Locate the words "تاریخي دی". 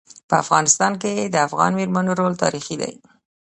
2.43-2.93